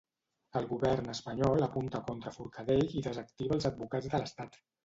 El 0.59 0.63
govern 0.71 1.11
espanyol 1.13 1.67
apunta 1.67 2.01
contra 2.09 2.33
Forcadell 2.39 2.97
i 3.03 3.07
desactiva 3.11 3.59
els 3.59 3.73
advocats 3.73 4.13
de 4.17 4.23
l'estat. 4.27 4.63